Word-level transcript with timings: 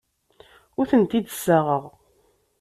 Ur 0.79 0.85
tent-id-ssaɣeɣ. 0.91 1.83